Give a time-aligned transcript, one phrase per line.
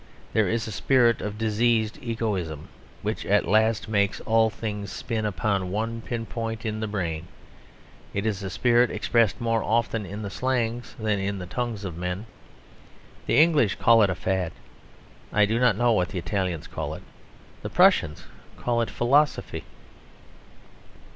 [0.33, 2.69] There is a spirit of diseased egoism,
[3.03, 7.27] which at last makes all things spin upon one pin point in the brain.
[8.11, 11.97] It is a spirit expressed more often in the slangs than in the tongues of
[11.97, 12.25] men.
[13.27, 14.53] The English call it a fad.
[15.31, 17.03] I do not know what the Italians call it;
[17.61, 18.23] the Prussians
[18.57, 19.65] call it philosophy.